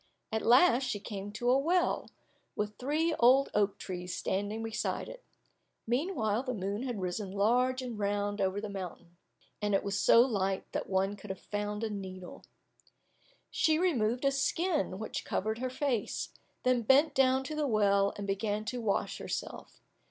[0.31, 2.09] At last she came to a well,
[2.55, 5.23] with three old oak trees standing beside it;
[5.85, 9.17] meanwhile the moon had risen large and round over the mountain,
[9.61, 12.43] and it was so light that one could have found a needle.
[13.51, 16.29] She removed a skin which covered her face,
[16.63, 19.83] then bent down to the well, and began to wash herself.